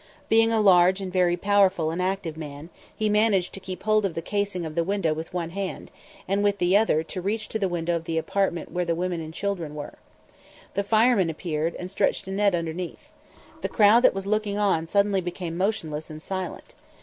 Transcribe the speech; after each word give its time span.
Being 0.29 0.51
a 0.51 0.59
large 0.61 0.99
and 0.99 1.13
very 1.13 1.37
powerful 1.37 1.91
and 1.91 2.01
active 2.01 2.35
man, 2.35 2.71
he 2.95 3.07
managed 3.07 3.53
to 3.53 3.59
keep 3.59 3.83
hold 3.83 4.03
of 4.03 4.15
the 4.15 4.21
casing 4.23 4.65
of 4.65 4.73
the 4.73 4.83
window 4.83 5.13
with 5.13 5.31
one 5.31 5.51
hand, 5.51 5.91
and 6.27 6.43
with 6.43 6.57
the 6.57 6.75
other 6.75 7.03
to 7.03 7.21
reach 7.21 7.47
to 7.49 7.59
the 7.59 7.69
window 7.69 7.95
of 7.97 8.05
the 8.05 8.17
apartment 8.17 8.71
where 8.71 8.83
the 8.83 8.95
women 8.95 9.21
and 9.21 9.35
child 9.35 9.59
were. 9.59 9.93
The 10.73 10.83
firemen 10.83 11.29
appeared, 11.29 11.75
and 11.75 11.91
stretched 11.91 12.25
a 12.27 12.31
net 12.31 12.55
underneath. 12.55 13.09
The 13.61 13.69
crowd 13.69 14.01
that 14.01 14.15
was 14.15 14.25
looking 14.25 14.57
on 14.57 14.87
suddenly 14.87 15.21
became 15.21 15.55
motionless 15.55 16.09
and 16.09 16.19
silent. 16.19 16.73